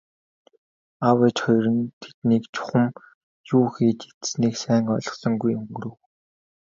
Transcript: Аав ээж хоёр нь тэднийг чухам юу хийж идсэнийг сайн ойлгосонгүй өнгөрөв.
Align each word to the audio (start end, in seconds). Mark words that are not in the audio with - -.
Аав 1.07 1.19
ээж 1.27 1.37
хоёр 1.43 1.65
нь 1.75 1.91
тэднийг 2.01 2.43
чухам 2.55 2.87
юу 3.55 3.65
хийж 3.73 3.99
идсэнийг 4.09 4.55
сайн 4.63 4.83
ойлгосонгүй 4.93 5.53
өнгөрөв. 5.59 5.95